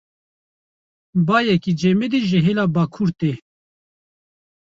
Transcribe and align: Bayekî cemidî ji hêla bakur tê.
Bayekî 1.27 1.73
cemidî 1.79 2.19
ji 2.29 2.39
hêla 2.45 2.65
bakur 2.75 3.09
tê. 3.19 3.33